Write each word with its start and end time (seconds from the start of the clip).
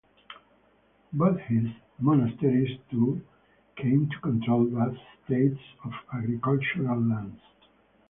Buddhist 1.13 1.75
monasteries 1.99 2.79
too, 2.89 3.21
came 3.75 4.09
to 4.09 4.19
control 4.21 4.65
vast 4.65 4.97
estates 5.19 5.61
of 5.83 5.91
agricultural 6.11 6.99
lands. 6.99 7.39